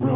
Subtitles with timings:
[0.00, 0.06] Hey,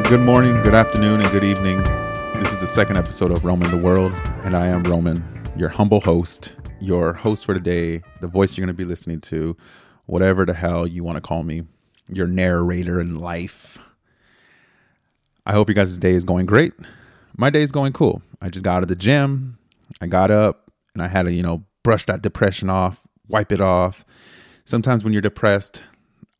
[0.00, 1.82] good morning, good afternoon, and good evening.
[2.38, 4.12] This is the second episode of Roman the World,
[4.42, 5.24] and I am Roman,
[5.56, 9.56] your humble host, your host for today, the voice you're going to be listening to,
[10.06, 11.64] whatever the hell you want to call me,
[12.08, 13.78] your narrator in life.
[15.44, 16.72] I hope you guys' day is going great.
[17.36, 18.22] My day is going cool.
[18.40, 19.58] I just got out of the gym.
[20.00, 23.60] I got up and I had to, you know, brush that depression off, wipe it
[23.60, 24.04] off.
[24.64, 25.84] Sometimes when you're depressed,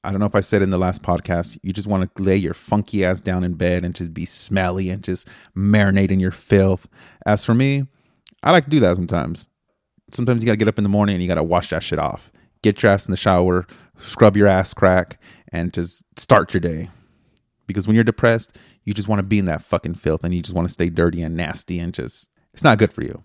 [0.04, 2.36] I don't know if I said in the last podcast, you just want to lay
[2.36, 6.30] your funky ass down in bed and just be smelly and just marinate in your
[6.30, 6.86] filth.
[7.26, 7.84] As for me,
[8.42, 9.48] I like to do that sometimes.
[10.12, 11.82] Sometimes you got to get up in the morning and you got to wash that
[11.82, 12.32] shit off.
[12.62, 13.66] Get your ass in the shower,
[13.98, 15.20] scrub your ass crack,
[15.52, 16.90] and just start your day.
[17.66, 20.42] Because when you're depressed, you just want to be in that fucking filth and you
[20.42, 23.22] just want to stay dirty and nasty and just, it's not good for you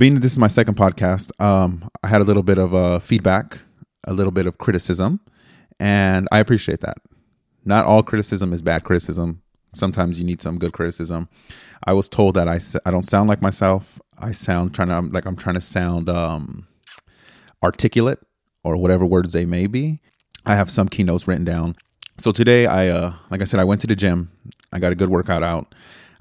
[0.00, 3.00] being that this is my second podcast, um, I had a little bit of uh,
[3.00, 3.60] feedback,
[4.04, 5.20] a little bit of criticism,
[5.78, 6.96] and I appreciate that.
[7.66, 9.42] Not all criticism is bad criticism.
[9.72, 11.28] Sometimes you need some good criticism.
[11.84, 14.00] I was told that I, I don't sound like myself.
[14.18, 16.66] I sound trying to like I'm trying to sound um,
[17.62, 18.20] articulate
[18.62, 20.00] or whatever words they may be.
[20.44, 21.76] I have some keynotes written down.
[22.18, 24.30] So today I uh like I said I went to the gym.
[24.72, 25.74] I got a good workout out.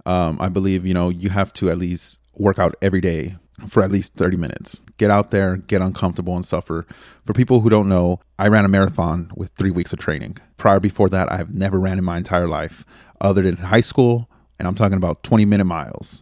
[0.05, 3.35] Um, I believe you know you have to at least work out every day
[3.67, 4.83] for at least 30 minutes.
[4.97, 6.87] Get out there, get uncomfortable and suffer.
[7.25, 10.37] For people who don't know, I ran a marathon with 3 weeks of training.
[10.55, 12.85] Prior before that, I've never ran in my entire life
[13.21, 16.21] other than high school and I'm talking about 20 minute miles.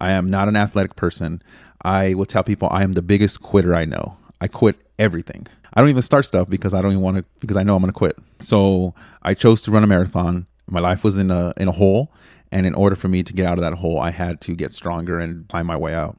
[0.00, 1.42] I am not an athletic person.
[1.82, 4.18] I will tell people I am the biggest quitter I know.
[4.40, 5.46] I quit everything.
[5.72, 7.82] I don't even start stuff because I don't even want to because I know I'm
[7.82, 8.16] going to quit.
[8.40, 10.46] So I chose to run a marathon.
[10.66, 12.12] My life was in a in a hole,
[12.52, 14.72] and in order for me to get out of that hole, I had to get
[14.72, 16.18] stronger and climb my way out.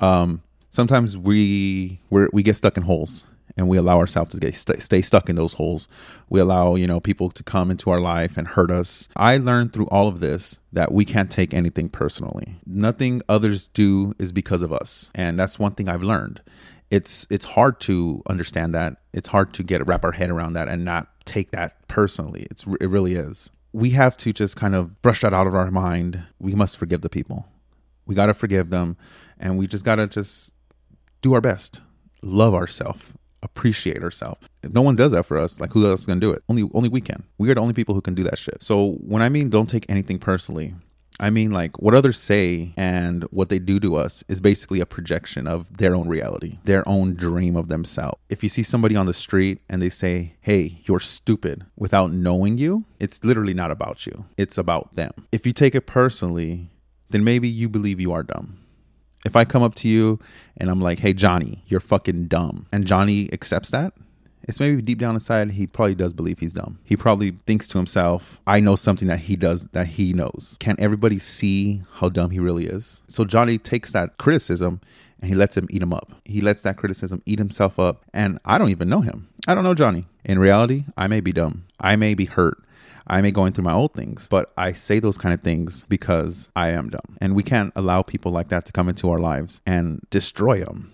[0.00, 3.26] Um, sometimes we we we get stuck in holes
[3.56, 5.88] and we allow ourselves to get st- stay stuck in those holes.
[6.28, 9.08] We allow you know people to come into our life and hurt us.
[9.16, 12.56] I learned through all of this that we can't take anything personally.
[12.66, 16.42] Nothing others do is because of us, and that's one thing I've learned.
[16.90, 18.96] It's it's hard to understand that.
[19.12, 22.46] It's hard to get wrap our head around that and not take that personally.
[22.50, 23.50] It's it really is.
[23.72, 26.22] We have to just kind of brush that out of our mind.
[26.38, 27.46] We must forgive the people
[28.06, 28.96] we got to forgive them
[29.38, 30.54] and we just got to just
[31.20, 31.82] do our best
[32.22, 35.60] love ourselves appreciate ourselves if no one does that for us.
[35.60, 36.42] Like who else is gonna do it?
[36.48, 37.24] Only only we can.
[37.38, 38.62] We are the only people who can do that shit.
[38.62, 40.74] So when i mean don't take anything personally
[41.18, 44.86] i mean like what others say and what they do to us is basically a
[44.86, 48.18] projection of their own reality their own dream of themselves.
[48.28, 52.58] If you see somebody on the street and they say hey you're stupid without knowing
[52.58, 54.24] you it's literally not about you.
[54.36, 55.12] It's about them.
[55.32, 56.70] If you take it personally
[57.10, 58.58] then maybe you believe you are dumb.
[59.24, 60.20] If I come up to you
[60.56, 63.92] and I'm like, hey, Johnny, you're fucking dumb, and Johnny accepts that,
[64.42, 66.78] it's maybe deep down inside, he probably does believe he's dumb.
[66.84, 70.56] He probably thinks to himself, I know something that he does that he knows.
[70.60, 73.02] Can everybody see how dumb he really is?
[73.08, 74.80] So Johnny takes that criticism
[75.20, 76.12] and he lets him eat him up.
[76.24, 78.04] He lets that criticism eat himself up.
[78.12, 79.28] And I don't even know him.
[79.48, 80.06] I don't know Johnny.
[80.24, 81.64] In reality, I may be dumb.
[81.80, 82.58] I may be hurt.
[83.06, 86.50] I may going through my old things, but I say those kind of things because
[86.56, 87.16] I am dumb.
[87.20, 90.92] And we can't allow people like that to come into our lives and destroy them,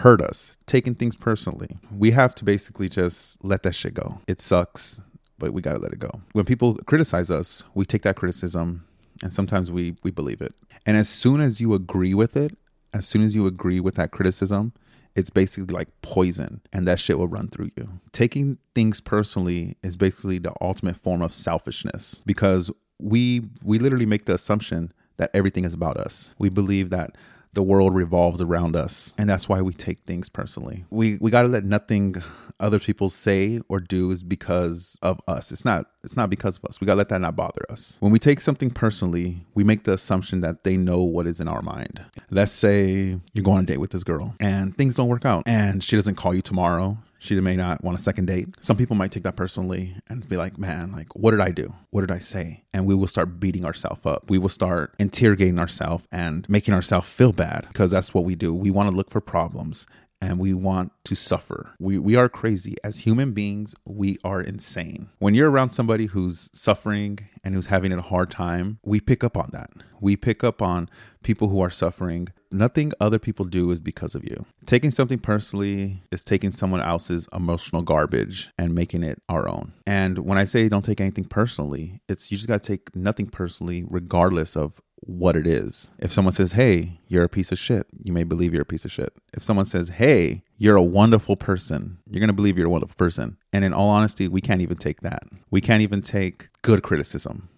[0.00, 1.78] hurt us, taking things personally.
[1.96, 4.20] We have to basically just let that shit go.
[4.26, 5.00] It sucks,
[5.38, 6.20] but we got to let it go.
[6.32, 8.84] When people criticize us, we take that criticism
[9.22, 10.54] and sometimes we we believe it.
[10.84, 12.56] And as soon as you agree with it,
[12.92, 14.72] as soon as you agree with that criticism,
[15.16, 18.00] it's basically like poison and that shit will run through you.
[18.12, 24.26] Taking things personally is basically the ultimate form of selfishness because we we literally make
[24.26, 26.34] the assumption that everything is about us.
[26.38, 27.16] We believe that
[27.56, 30.84] the world revolves around us and that's why we take things personally.
[30.90, 32.16] We we got to let nothing
[32.60, 35.50] other people say or do is because of us.
[35.50, 36.82] It's not it's not because of us.
[36.82, 37.96] We got to let that not bother us.
[38.00, 41.48] When we take something personally, we make the assumption that they know what is in
[41.48, 42.04] our mind.
[42.30, 45.44] Let's say you're going on a date with this girl and things don't work out
[45.46, 46.98] and she doesn't call you tomorrow.
[47.26, 48.48] She may not want a second date.
[48.60, 51.74] Some people might take that personally and be like, man, like, what did I do?
[51.90, 52.62] What did I say?
[52.72, 54.30] And we will start beating ourselves up.
[54.30, 58.54] We will start interrogating ourselves and making ourselves feel bad because that's what we do.
[58.54, 59.86] We want to look for problems
[60.20, 61.74] and we want to suffer.
[61.78, 63.74] We we are crazy as human beings.
[63.84, 65.08] We are insane.
[65.18, 69.36] When you're around somebody who's suffering and who's having a hard time, we pick up
[69.36, 69.70] on that.
[70.00, 70.88] We pick up on
[71.22, 72.28] people who are suffering.
[72.52, 74.46] Nothing other people do is because of you.
[74.66, 79.72] Taking something personally is taking someone else's emotional garbage and making it our own.
[79.86, 83.26] And when I say don't take anything personally, it's you just got to take nothing
[83.26, 85.90] personally regardless of what it is.
[85.98, 88.84] If someone says, Hey, you're a piece of shit, you may believe you're a piece
[88.84, 89.12] of shit.
[89.32, 92.96] If someone says, Hey, you're a wonderful person, you're going to believe you're a wonderful
[92.96, 93.36] person.
[93.52, 95.22] And in all honesty, we can't even take that.
[95.50, 97.48] We can't even take good criticism.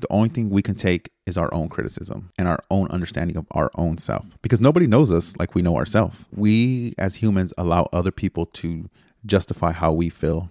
[0.00, 3.46] The only thing we can take is our own criticism and our own understanding of
[3.50, 6.24] our own self because nobody knows us like we know ourselves.
[6.34, 8.88] We as humans allow other people to
[9.26, 10.50] justify how we feel,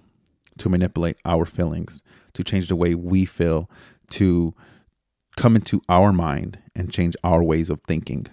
[0.60, 2.04] to manipulate our feelings,
[2.34, 3.70] to change the way we feel,
[4.12, 4.54] to
[5.40, 8.28] come into our mind and change our ways of thinking.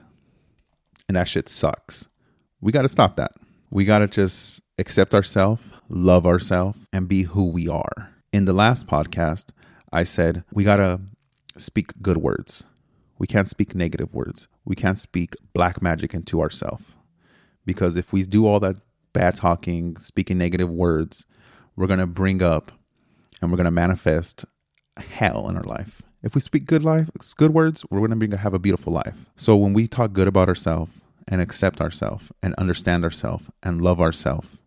[1.09, 2.09] And that shit sucks.
[2.61, 3.31] We got to stop that.
[3.71, 8.11] We got to just accept ourselves, love ourselves, and be who we are.
[8.33, 9.51] In the last podcast,
[9.93, 11.01] I said we got to
[11.57, 12.65] speak good words.
[13.19, 14.49] We can't speak negative words.
[14.65, 16.85] We can't speak black magic into ourselves.
[17.65, 18.79] Because if we do all that
[19.13, 21.25] bad talking, speaking negative words,
[21.77, 22.73] we're going to bring up
[23.41, 24.45] and we're going to manifest
[24.97, 26.03] hell in our life.
[26.27, 29.31] If we speak good life, good words, we're going to have a beautiful life.
[29.37, 30.91] So when we talk good about ourselves
[31.29, 34.59] and accept ourselves and understand ourselves and love ourselves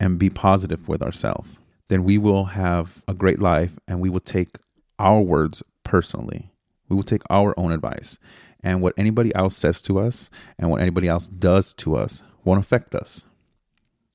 [0.00, 1.50] and be positive with ourselves,
[1.88, 4.56] then we will have a great life and we will take
[4.98, 6.50] our words personally.
[6.88, 8.18] We will take our own advice.
[8.62, 12.60] And what anybody else says to us and what anybody else does to us won't
[12.60, 13.26] affect us.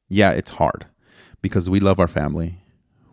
[0.09, 0.87] Yeah, it's hard
[1.43, 2.63] because we love our family.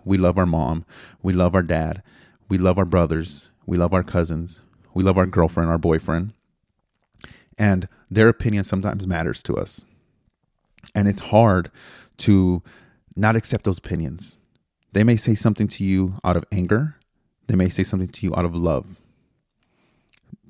[0.06, 0.86] We love our mom.
[1.22, 2.02] We love our dad.
[2.48, 3.50] We love our brothers.
[3.68, 4.62] We love our cousins.
[4.94, 6.32] We love our girlfriend, our boyfriend.
[7.58, 9.84] And their opinion sometimes matters to us.
[10.94, 11.70] And it's hard
[12.18, 12.62] to
[13.14, 14.40] not accept those opinions.
[14.92, 16.96] They may say something to you out of anger,
[17.46, 19.02] they may say something to you out of love.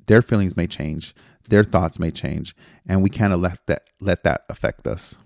[0.06, 1.12] Their feelings may change,
[1.48, 2.54] their thoughts may change,
[2.88, 5.18] and we can't let that let that affect us.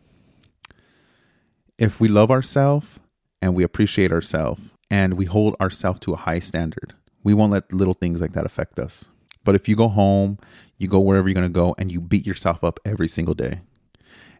[1.77, 3.01] If we love ourselves
[3.43, 7.73] and we appreciate ourselves and we hold ourselves to a high standard, we won't let
[7.73, 9.09] little things like that affect us.
[9.45, 10.39] But if you go home,
[10.79, 13.61] you go wherever you're going to go and you beat yourself up every single day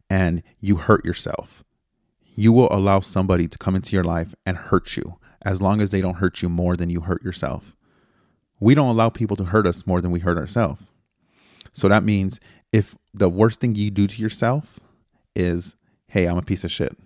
[0.09, 1.65] and you hurt yourself,
[2.35, 5.91] you will allow somebody to come into your life and hurt you as long as
[5.91, 7.75] they don't hurt you more than you hurt yourself.
[8.61, 10.83] We don't allow people to hurt us more than we hurt ourselves.
[11.73, 12.39] So that means
[12.73, 14.79] if the worst thing you do to yourself
[15.35, 15.77] is,
[16.09, 16.97] hey, I'm a piece of shit,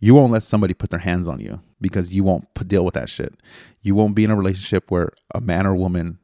[0.00, 3.08] you won't let somebody put their hands on you because you won't deal with that
[3.08, 3.34] shit.
[3.82, 6.18] You won't be in a relationship where a man or woman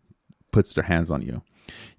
[0.52, 1.42] puts their hands on you.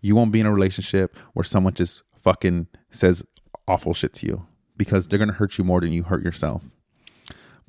[0.01, 3.23] You won't be in a relationship where someone just fucking says
[3.67, 4.45] awful shit to you
[4.77, 6.63] because they're going to hurt you more than you hurt yourself.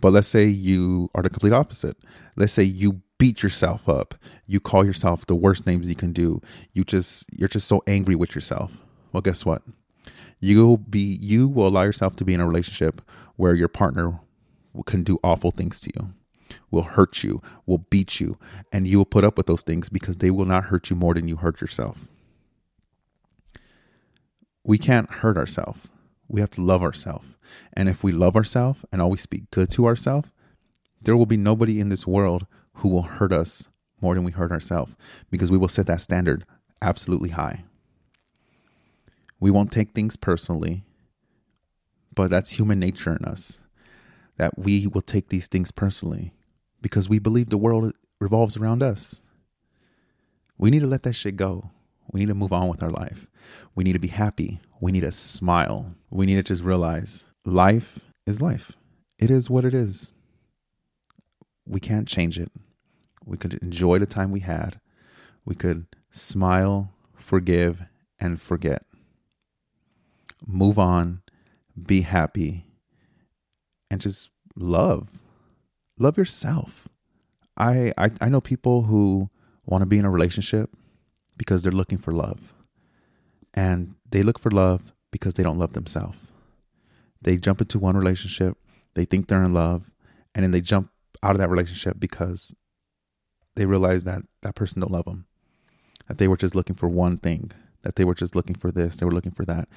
[0.00, 1.96] But let's say you are the complete opposite.
[2.36, 4.14] Let's say you beat yourself up.
[4.46, 6.40] You call yourself the worst names you can do.
[6.72, 8.82] You just you're just so angry with yourself.
[9.12, 9.62] Well, guess what?
[10.38, 13.00] You'll be you will allow yourself to be in a relationship
[13.36, 14.20] where your partner
[14.84, 16.12] can do awful things to you.
[16.70, 18.38] Will hurt you, will beat you,
[18.72, 21.14] and you will put up with those things because they will not hurt you more
[21.14, 22.08] than you hurt yourself.
[24.64, 25.88] We can't hurt ourselves.
[26.28, 27.36] We have to love ourselves.
[27.72, 30.30] And if we love ourselves and always speak good to ourselves,
[31.00, 33.68] there will be nobody in this world who will hurt us
[34.00, 34.96] more than we hurt ourselves
[35.30, 36.44] because we will set that standard
[36.82, 37.64] absolutely high.
[39.38, 40.84] We won't take things personally,
[42.16, 43.60] but that's human nature in us
[44.38, 46.32] that we will take these things personally
[46.82, 49.20] because we believe the world revolves around us.
[50.58, 51.70] We need to let that shit go.
[52.10, 53.28] We need to move on with our life.
[53.74, 54.60] We need to be happy.
[54.80, 55.94] We need to smile.
[56.10, 58.72] We need to just realize life is life.
[59.18, 60.14] It is what it is.
[61.66, 62.50] We can't change it.
[63.24, 64.80] We could enjoy the time we had.
[65.44, 67.82] We could smile, forgive,
[68.18, 68.84] and forget.
[70.46, 71.22] Move on,
[71.80, 72.66] be happy,
[73.90, 75.18] and just love.
[75.98, 76.88] Love yourself.
[77.56, 79.30] I, I, I know people who
[79.64, 80.70] want to be in a relationship
[81.36, 82.54] because they're looking for love.
[83.54, 86.18] And they look for love because they don't love themselves.
[87.22, 88.58] They jump into one relationship,
[88.94, 89.90] they think they're in love,
[90.34, 90.90] and then they jump
[91.22, 92.54] out of that relationship because
[93.56, 95.26] they realize that that person don't love them.
[96.08, 97.50] That they were just looking for one thing,
[97.86, 99.68] that they were just looking for this, they were looking for that.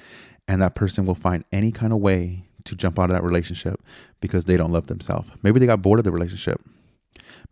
[0.48, 3.80] And that person will find any kind of way to jump out of that relationship
[4.20, 5.30] because they don't love themselves.
[5.44, 6.60] Maybe they got bored of the relationship.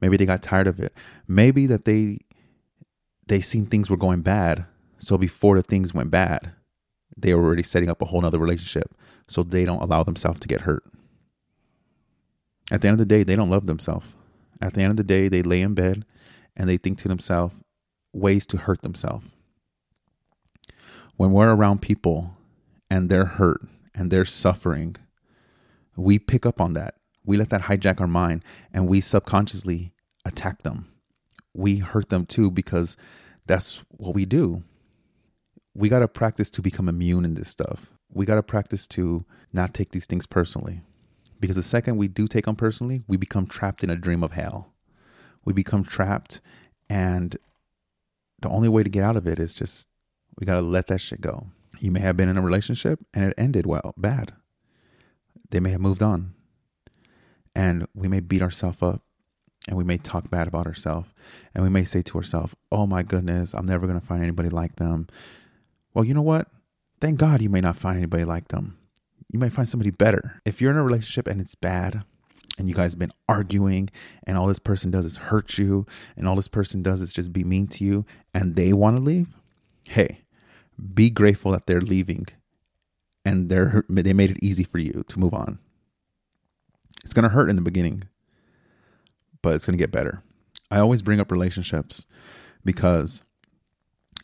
[0.01, 0.93] Maybe they got tired of it.
[1.29, 2.19] Maybe that they
[3.29, 4.67] they seen things were going bad.
[4.99, 6.51] So before the things went bad,
[7.17, 8.93] they were already setting up a whole nother relationship
[9.29, 10.83] so they don't allow themselves to get hurt.
[12.73, 14.07] At the end of the day, they don't love themselves.
[14.61, 16.05] At the end of the day, they lay in bed
[16.57, 17.55] and they think to themselves
[18.13, 19.29] ways to hurt themselves.
[21.19, 22.37] When we're around people
[22.89, 23.61] and they're hurt
[23.93, 24.95] and they're suffering,
[25.97, 26.95] we pick up on that.
[27.25, 29.93] We let that hijack our mind and we subconsciously
[30.25, 30.87] attack them.
[31.53, 32.97] We hurt them too because
[33.49, 34.63] that's what we do.
[35.75, 37.91] We got to practice to become immune in this stuff.
[38.09, 40.83] We got to practice to not take these things personally.
[41.41, 44.33] Because the second we do take them personally, we become trapped in a dream of
[44.33, 44.73] hell.
[45.45, 46.41] We become trapped,
[46.89, 47.37] and
[48.41, 49.89] the only way to get out of it is just
[50.39, 51.49] we got to let that shit go.
[51.81, 54.33] You may have been in a relationship and it ended well, bad.
[55.51, 56.35] They may have moved on.
[57.55, 59.03] And we may beat ourselves up
[59.67, 61.13] and we may talk bad about ourselves
[61.55, 64.49] and we may say to ourselves, oh my goodness, I'm never going to find anybody
[64.49, 65.09] like them.
[65.95, 66.49] Well, you know what?
[67.01, 68.79] Thank God you may not find anybody like them
[69.31, 70.41] you might find somebody better.
[70.45, 72.05] If you're in a relationship and it's bad,
[72.59, 73.89] and you guys have been arguing,
[74.25, 77.33] and all this person does is hurt you, and all this person does is just
[77.33, 78.05] be mean to you,
[78.35, 79.29] and they want to leave,
[79.85, 80.23] hey,
[80.95, 82.27] be grateful that they're leaving,
[83.25, 85.59] and they're they made it easy for you to move on.
[87.05, 88.05] It's gonna hurt in the beginning,
[89.43, 90.23] but it's gonna get better.
[90.71, 92.07] I always bring up relationships
[92.65, 93.23] because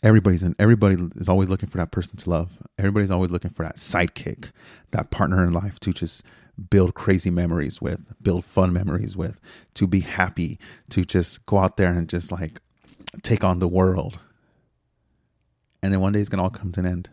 [0.03, 3.65] everybody's in everybody is always looking for that person to love everybody's always looking for
[3.65, 4.51] that sidekick
[4.91, 6.23] that partner in life to just
[6.69, 9.41] build crazy memories with build fun memories with
[9.73, 10.59] to be happy
[10.91, 12.61] to just go out there and just like
[13.23, 14.19] take on the world
[15.85, 17.11] and then one day it's going to all come to an end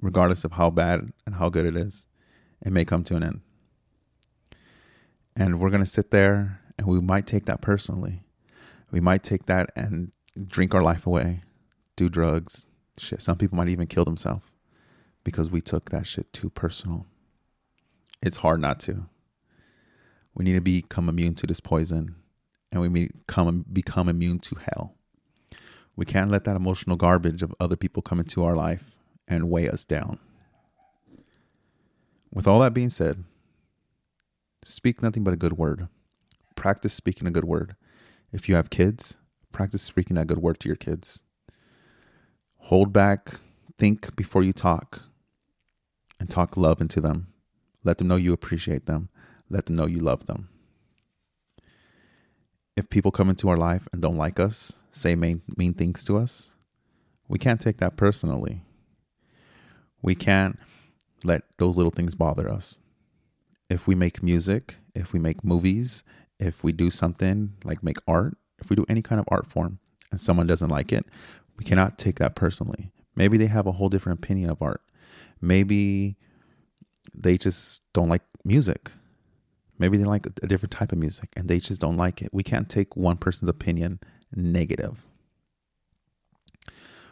[0.00, 2.06] regardless of how bad and how good it is
[2.64, 3.40] it may come to an end
[5.36, 8.24] and we're going to sit there and we might take that personally
[8.90, 10.12] we might take that and
[10.48, 11.42] drink our life away
[11.96, 12.66] do drugs.
[12.98, 14.50] Shit, some people might even kill themselves
[15.24, 17.06] because we took that shit too personal.
[18.22, 19.06] It's hard not to.
[20.34, 22.16] We need to become immune to this poison
[22.70, 24.94] and we become become immune to hell.
[26.02, 28.96] We can't let that emotional garbage of other people come into our life
[29.28, 30.18] and weigh us down.
[32.34, 33.22] With all that being said,
[34.64, 35.86] speak nothing but a good word.
[36.56, 37.76] Practice speaking a good word.
[38.32, 39.16] If you have kids,
[39.52, 41.22] practice speaking that good word to your kids.
[42.62, 43.38] Hold back,
[43.78, 45.04] think before you talk,
[46.18, 47.28] and talk love into them.
[47.84, 49.08] Let them know you appreciate them.
[49.48, 50.48] Let them know you love them.
[52.76, 56.16] If people come into our life and don't like us, say mean, mean things to
[56.16, 56.50] us,
[57.28, 58.62] we can't take that personally.
[60.02, 60.58] We can't
[61.24, 62.78] let those little things bother us.
[63.70, 66.04] If we make music, if we make movies,
[66.38, 69.78] if we do something like make art, if we do any kind of art form
[70.10, 71.06] and someone doesn't like it,
[71.56, 72.90] we cannot take that personally.
[73.14, 74.82] Maybe they have a whole different opinion of art.
[75.40, 76.16] Maybe
[77.14, 78.90] they just don't like music.
[79.78, 82.30] Maybe they like a different type of music and they just don't like it.
[82.32, 84.00] We can't take one person's opinion
[84.34, 85.04] negative.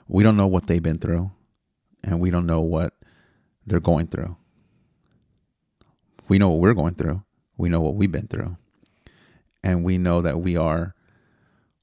[0.08, 1.30] We don't know what they've been through
[2.02, 2.94] and we don't know what
[3.66, 4.36] they're going through.
[6.28, 7.22] We know what we're going through.
[7.56, 8.56] We know what we've been through.
[9.62, 10.94] And we know that we are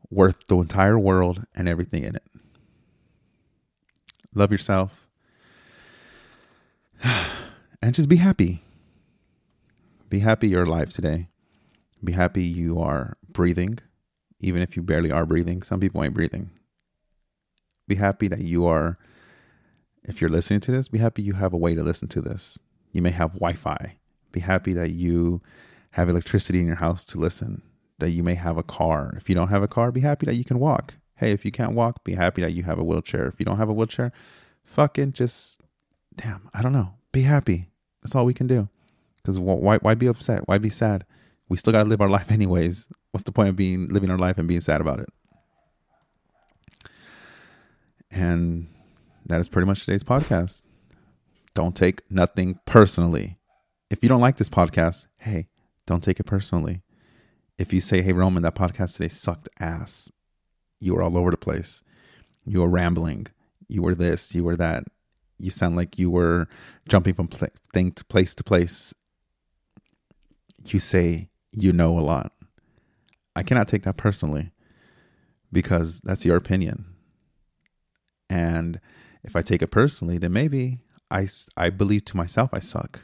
[0.10, 2.24] worth the entire world and everything in it.
[4.34, 5.08] Love yourself.
[7.80, 8.64] And just be happy.
[10.10, 11.30] Be happy you're alive today.
[12.04, 13.78] Be happy you are breathing,
[14.40, 15.62] even if you barely are breathing.
[15.62, 16.50] Some people ain't breathing.
[17.88, 18.98] Be happy that you are,
[20.04, 22.60] if you're listening to this, be happy you have a way to listen to this.
[22.92, 23.98] You may have Wi Fi.
[24.32, 25.42] Be happy that you
[25.92, 27.62] have electricity in your house to listen,
[28.00, 29.14] that you may have a car.
[29.18, 30.96] If you don't have a car, be happy that you can walk.
[31.16, 33.26] Hey, if you can't walk, be happy that you have a wheelchair.
[33.26, 34.12] If you don't have a wheelchair,
[34.64, 35.62] fucking just,
[36.16, 36.94] damn, I don't know.
[37.12, 37.70] Be happy.
[38.04, 38.70] That's all we can do.
[39.16, 40.48] Because why, why be upset?
[40.48, 41.06] Why be sad?
[41.50, 42.88] We still got to live our life anyways.
[43.12, 45.10] What's the point of being living our life and being sad about it?
[48.12, 48.68] And
[49.26, 50.64] that is pretty much today's podcast.
[51.54, 53.38] Don't take nothing personally.
[53.90, 55.48] If you don't like this podcast, hey,
[55.86, 56.82] don't take it personally.
[57.58, 60.12] If you say, hey, Roman, that podcast today sucked ass,
[60.80, 61.84] you were all over the place.
[62.46, 63.28] You were rambling.
[63.68, 64.36] You were this.
[64.36, 64.84] You were that.
[65.40, 66.48] You sound like you were
[66.88, 68.94] jumping from pl- thing to place to place.
[70.66, 72.32] You say you know a lot.
[73.36, 74.52] I cannot take that personally
[75.52, 76.86] because that's your opinion.
[78.30, 78.80] And
[79.24, 83.02] if I take it personally, then maybe I, I believe to myself I suck.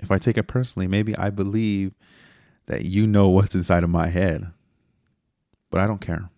[0.00, 1.94] If I take it personally, maybe I believe
[2.66, 4.50] that you know what's inside of my head.
[5.70, 6.30] But I don't care.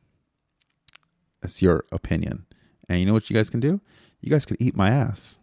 [1.40, 2.46] That's your opinion.
[2.88, 3.80] And you know what you guys can do?
[4.20, 5.38] You guys could eat my ass.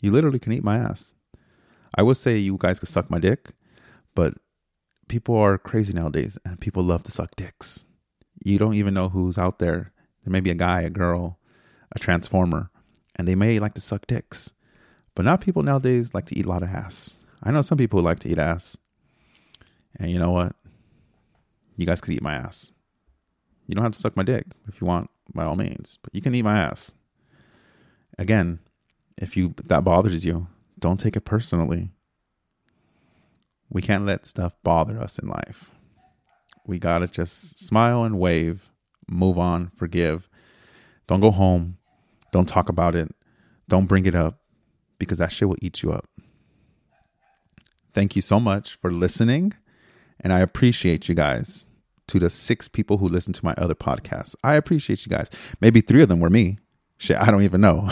[0.00, 1.14] You literally can eat my ass.
[1.94, 3.50] I would say you guys could suck my dick,
[4.14, 4.34] but
[5.08, 7.84] people are crazy nowadays and people love to suck dicks.
[8.44, 9.92] You don't even know who's out there.
[10.24, 11.38] There may be a guy, a girl,
[11.92, 12.70] a transformer,
[13.16, 14.52] and they may like to suck dicks.
[15.14, 17.16] But not people nowadays like to eat a lot of ass.
[17.42, 18.76] I know some people who like to eat ass.
[19.98, 20.54] And you know what?
[21.76, 22.72] You guys could eat my ass.
[23.66, 26.22] You don't have to suck my dick if you want, by all means, but you
[26.22, 26.94] can eat my ass.
[28.18, 28.60] Again,
[29.16, 30.48] if you if that bothers you,
[30.78, 31.90] don't take it personally.
[33.70, 35.70] We can't let stuff bother us in life.
[36.66, 38.70] We got to just smile and wave,
[39.08, 40.28] move on, forgive.
[41.06, 41.78] Don't go home.
[42.32, 43.14] Don't talk about it.
[43.68, 44.40] Don't bring it up
[44.98, 46.08] because that shit will eat you up.
[47.94, 49.54] Thank you so much for listening.
[50.20, 51.66] And I appreciate you guys
[52.08, 54.34] to the six people who listen to my other podcasts.
[54.42, 55.30] I appreciate you guys.
[55.60, 56.58] Maybe three of them were me.
[56.98, 57.90] Shit, I don't even know.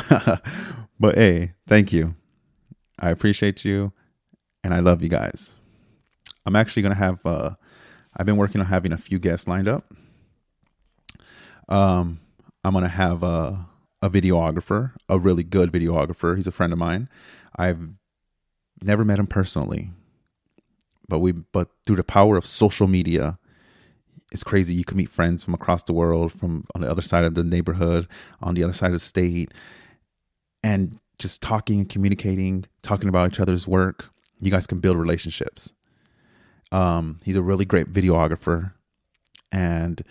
[1.01, 2.15] but hey, thank you.
[2.99, 3.93] I appreciate you
[4.65, 5.55] and I love you guys.
[6.47, 7.57] I'm actually going to have, uh,
[8.17, 9.93] I've been working on having a few guests lined up.
[11.69, 12.21] Um,
[12.65, 13.67] I'm going to have a,
[14.01, 16.37] a videographer, a really good videographer.
[16.37, 17.09] He's a friend of mine.
[17.57, 17.81] I've
[18.83, 19.91] never met him personally,
[21.09, 23.39] but we, but through the power of social media,
[24.33, 24.75] it's crazy.
[24.75, 27.45] You can meet friends from across the world, from on the other side of the
[27.45, 28.09] neighborhood,
[28.41, 29.53] on the other side of the state,
[30.63, 34.11] and just talking and communicating, talking about each other's work.
[34.41, 35.73] You guys can build relationships.
[36.73, 38.73] Um, he's a really great videographer,
[39.53, 40.03] and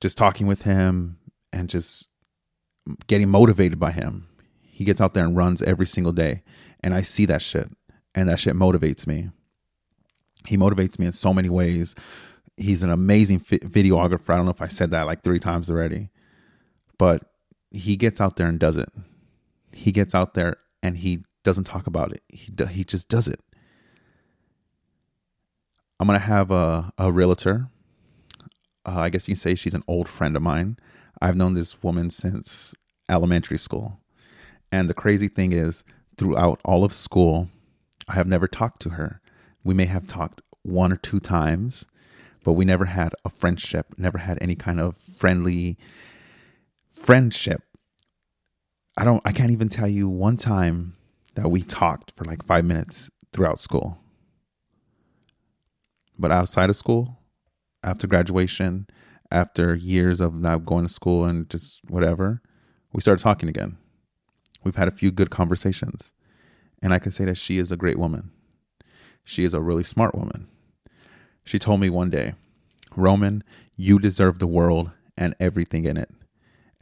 [0.00, 1.18] just talking with him
[1.52, 2.08] and just
[3.06, 4.26] getting motivated by him.
[4.62, 6.42] He gets out there and runs every single day,
[6.82, 7.70] and I see that shit,
[8.14, 9.30] and that shit motivates me.
[10.48, 11.94] He motivates me in so many ways.
[12.56, 14.32] He's an amazing fi- videographer.
[14.32, 16.10] I don't know if I said that like three times already,
[16.98, 17.24] but
[17.70, 18.88] he gets out there and does it.
[19.72, 22.22] He gets out there and he doesn't talk about it.
[22.28, 23.40] He do, he just does it.
[26.00, 27.68] I'm gonna have a a realtor.
[28.86, 30.78] Uh, I guess you can say she's an old friend of mine.
[31.20, 32.74] I've known this woman since
[33.10, 34.00] elementary school,
[34.72, 35.84] and the crazy thing is,
[36.16, 37.50] throughout all of school,
[38.08, 39.20] I have never talked to her.
[39.62, 41.84] We may have talked one or two times,
[42.44, 43.88] but we never had a friendship.
[43.98, 45.76] Never had any kind of friendly
[46.88, 47.62] friendship.
[48.96, 49.20] I don't.
[49.26, 50.96] I can't even tell you one time
[51.34, 53.99] that we talked for like five minutes throughout school.
[56.20, 57.16] But outside of school,
[57.82, 58.86] after graduation,
[59.30, 62.42] after years of not going to school and just whatever,
[62.92, 63.78] we started talking again.
[64.62, 66.12] We've had a few good conversations.
[66.82, 68.32] And I can say that she is a great woman.
[69.24, 70.46] She is a really smart woman.
[71.42, 72.34] She told me one day,
[72.94, 73.42] Roman,
[73.74, 76.10] you deserve the world and everything in it.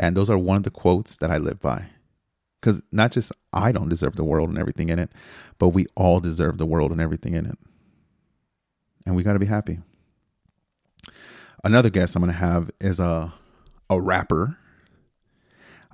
[0.00, 1.90] And those are one of the quotes that I live by.
[2.60, 5.12] Because not just I don't deserve the world and everything in it,
[5.60, 7.58] but we all deserve the world and everything in it
[9.08, 9.78] and we got to be happy.
[11.64, 13.32] Another guest I'm going to have is a
[13.90, 14.58] a rapper.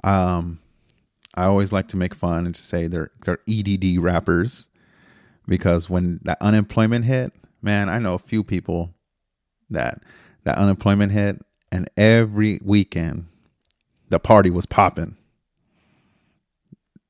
[0.03, 0.59] Um,
[1.37, 4.68] I always like to make fun and to say they're they're EDD rappers
[5.46, 8.94] because when that unemployment hit, man, I know a few people
[9.70, 10.03] that
[10.42, 13.29] that unemployment hit, and every weekend
[14.09, 15.16] the party was popping.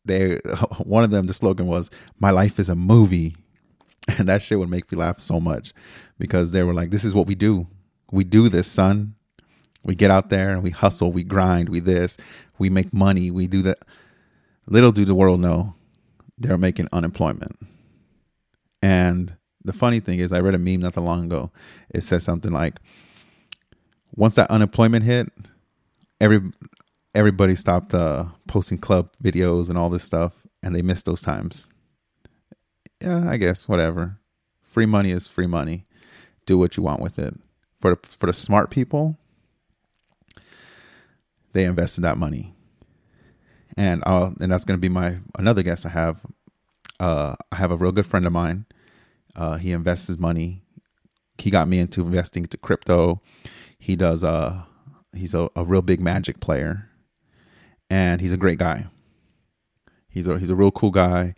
[0.05, 0.37] They
[0.83, 1.91] one of them the slogan was
[2.21, 3.37] "My life is a movie."
[4.19, 5.73] And that shit would make me laugh so much
[6.19, 7.67] because they were like, this is what we do.
[8.13, 9.15] We do this, son.
[9.83, 12.17] We get out there and we hustle, we grind, we this,
[12.59, 13.79] we make money, we do that.
[14.67, 15.75] Little do the world know
[16.39, 17.57] they're making unemployment.
[18.83, 21.51] And the funny thing is, I read a meme not that long ago.
[21.91, 22.79] It says something like,
[24.15, 25.31] once that unemployment hit,
[26.21, 26.41] every
[27.15, 31.69] everybody stopped uh, posting club videos and all this stuff, and they missed those times
[33.05, 34.19] yeah, I guess whatever.
[34.63, 35.87] Free money is free money.
[36.47, 37.35] Do what you want with it.
[37.79, 39.19] For the, for the smart people,
[41.53, 42.55] they invested that money,
[43.77, 45.85] and uh, and that's going to be my another guess.
[45.85, 46.25] I have,
[46.99, 48.65] uh, I have a real good friend of mine.
[49.37, 50.63] Uh, he invests his money.
[51.37, 53.21] He got me into investing into crypto.
[53.79, 54.25] He does.
[54.25, 54.63] Uh,
[55.15, 56.89] he's a, a real big magic player,
[57.91, 58.87] and he's a great guy.
[60.09, 61.35] He's a he's a real cool guy,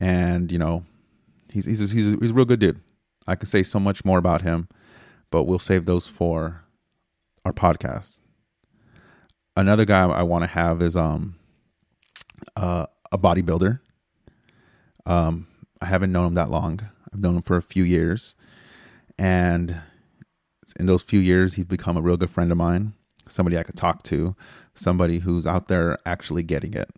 [0.00, 0.84] and you know
[1.52, 2.80] He's he's a, he's a, he's a real good dude.
[3.26, 4.68] I could say so much more about him,
[5.30, 6.64] but we'll save those for
[7.44, 8.18] our podcast.
[9.56, 11.36] Another guy I want to have is um
[12.56, 13.80] uh, a bodybuilder.
[15.06, 15.46] Um,
[15.80, 16.80] I haven't known him that long.
[17.12, 18.36] I've known him for a few years,
[19.18, 19.80] and
[20.78, 22.92] in those few years, he's become a real good friend of mine.
[23.26, 24.36] somebody I could talk to,
[24.74, 26.90] somebody who's out there actually getting it.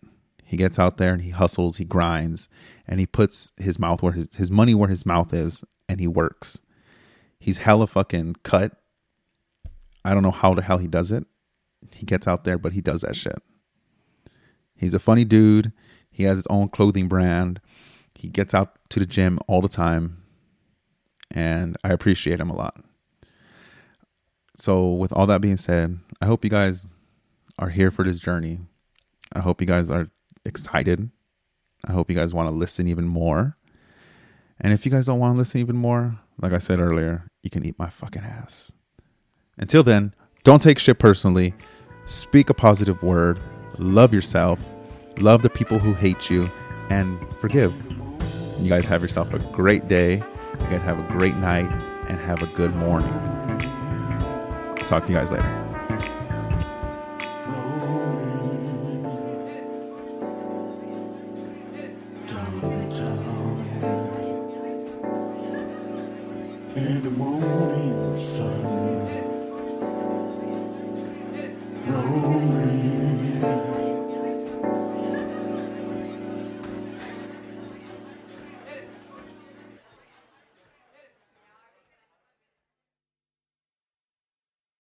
[0.52, 2.50] He gets out there and he hustles, he grinds,
[2.86, 6.06] and he puts his mouth where his, his money where his mouth is, and he
[6.06, 6.60] works.
[7.40, 8.72] He's hella fucking cut.
[10.04, 11.24] I don't know how the hell he does it.
[11.94, 13.38] He gets out there, but he does that shit.
[14.76, 15.72] He's a funny dude.
[16.10, 17.58] He has his own clothing brand.
[18.14, 20.22] He gets out to the gym all the time.
[21.30, 22.76] And I appreciate him a lot.
[24.54, 26.88] So, with all that being said, I hope you guys
[27.58, 28.58] are here for this journey.
[29.32, 30.10] I hope you guys are
[30.44, 31.10] excited.
[31.86, 33.56] I hope you guys want to listen even more.
[34.60, 37.50] And if you guys don't want to listen even more, like I said earlier, you
[37.50, 38.72] can eat my fucking ass.
[39.58, 41.54] Until then, don't take shit personally.
[42.04, 43.40] Speak a positive word.
[43.78, 44.68] Love yourself.
[45.18, 46.50] Love the people who hate you
[46.90, 47.74] and forgive.
[48.60, 50.14] You guys have yourself a great day.
[50.14, 51.70] You guys have a great night
[52.08, 53.12] and have a good morning.
[54.86, 55.61] Talk to you guys later.